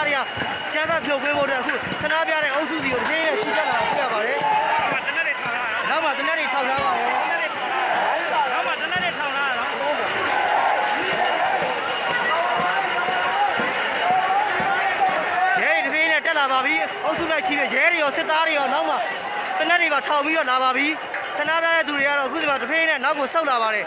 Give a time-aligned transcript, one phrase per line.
[0.00, 0.20] သားတွေက
[0.74, 4.38] ကျမ်းစာဖြုတ်ပေးဖို့အတွက်အခုဆန္ဒပြတဲ့အုပ်စုစီကိုတဖေးနဲ့ကြီးတက်လာတာတွေ့ရပါတယ်
[4.92, 7.08] မတနက်တွေထောင်လာတာနောက်မှတနက်တွေထောက်ထားပါတယ်
[8.52, 9.72] နောက်မှတနက်တွေထောင်လာတာနော်
[15.60, 16.74] ရဲတွေတဖေးနဲ့တက်လာပါပြီ
[17.04, 18.94] အုပ်စုလိုက်ချီတဲ့ရဲတွေရောစစ်သားတွေရောနောက်မှ
[19.58, 20.86] တနက်တွေပါထောက်ပြီးတော့လာပါပြီ
[21.36, 23.86] ဆန္ဒပြတဲ့သူတွေကတော့အခုဒီမှာတဖေးနဲ့နောက်ကိုဆုတ်လာပါတယ်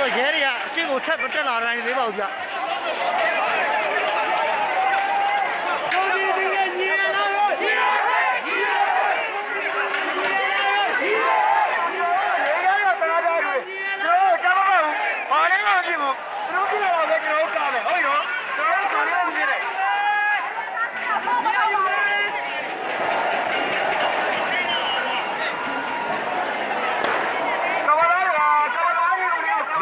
[0.00, 2.24] တော့ရဲတွေကအရှင်းကိုထပ်မတက်လာနိုင်သေးပါဘူးဗျ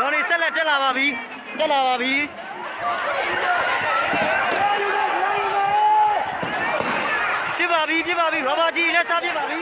[0.01, 1.09] ရောင်နေဆက်လက်တက်လာ ပါပြီ
[1.59, 2.15] တက်လာပါပြီ
[7.57, 9.59] ပြစ်ပါပြီပြစ်ပါပြီရောဘာကြီးနဲ့စားပြစ်ပါပြီ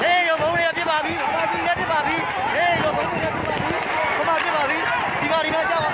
[0.00, 2.16] ဟေးရောဘုံတွေကပြစ်ပါပြီရောဘာကြီးနဲ့ပြစ်ပါပြီ
[2.54, 3.74] ဟေးရောဘုံတွေကပြစ်ပါပြီ
[4.16, 4.76] ဘုမပြစ်ပါပြီ
[5.20, 5.92] ဒီပါဒီပါကြောက်ပါ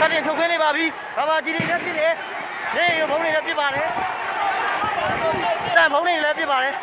[0.00, 0.86] စတင်ထုတ်ခွင်း နေပါပြီ
[1.16, 2.12] ရောဘာကြီးတွေလည်းပြစ်တယ်
[2.74, 3.88] ဟေးရောဘုံတွေလည်းပြစ်ပါတယ်
[5.76, 6.74] တန်ဘုံတွေလည်းပြစ်ပါတယ်